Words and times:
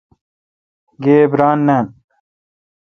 گیب 1.03 1.31
ران 1.39 1.59
نان۔ 1.67 1.85